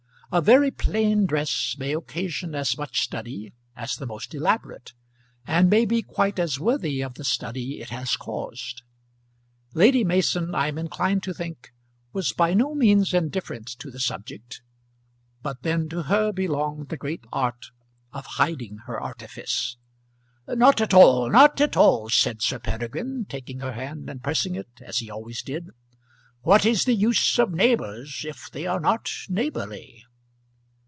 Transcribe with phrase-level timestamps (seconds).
[0.33, 4.93] A very plain dress may occasion as much study as the most elaborate,
[5.45, 8.81] and may be quite as worthy of the study it has caused.
[9.73, 11.73] Lady Mason, I am inclined to think,
[12.13, 14.61] was by no means indifferent to the subject,
[15.41, 17.65] but then to her belonged the great art
[18.13, 19.75] of hiding her artifice.
[20.47, 24.69] "Not at all; not at all," said Sir Peregrine, taking her hand and pressing it,
[24.79, 25.71] as he always did.
[26.39, 30.05] "What is the use of neighbours if they are not neighbourly?"